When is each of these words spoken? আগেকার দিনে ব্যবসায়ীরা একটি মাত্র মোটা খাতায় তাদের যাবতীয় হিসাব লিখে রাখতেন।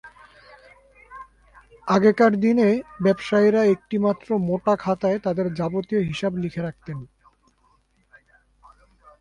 আগেকার 1.87 2.33
দিনে 2.39 2.69
ব্যবসায়ীরা 3.03 3.61
একটি 3.65 3.95
মাত্র 3.97 4.27
মোটা 4.47 4.73
খাতায় 4.75 5.19
তাদের 5.19 5.47
যাবতীয় 5.53 6.01
হিসাব 6.09 6.31
লিখে 6.37 6.61
রাখতেন। 6.61 6.97